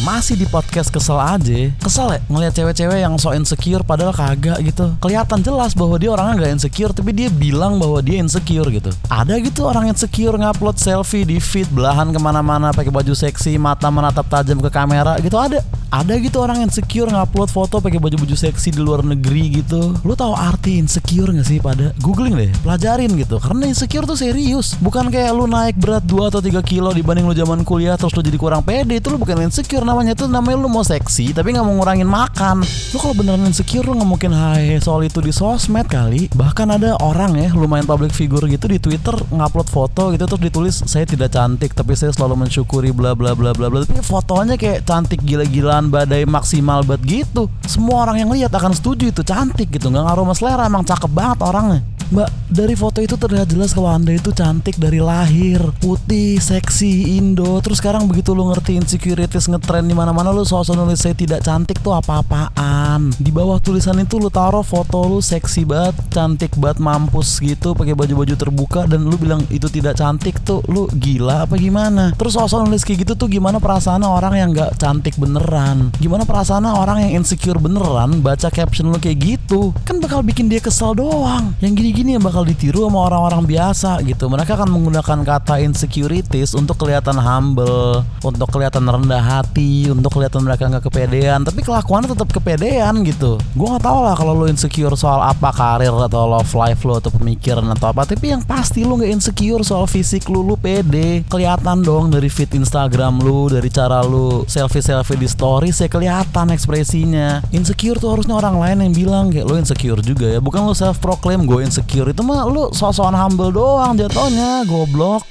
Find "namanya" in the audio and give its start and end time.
29.82-30.14, 30.30-30.62